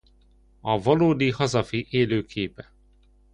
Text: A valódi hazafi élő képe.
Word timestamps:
A 0.61 0.79
valódi 0.81 1.29
hazafi 1.29 1.87
élő 1.89 2.25
képe. 2.25 2.71